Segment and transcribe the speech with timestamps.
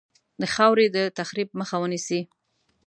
[0.41, 2.19] د خاورې د تخریب مخه ونیسي.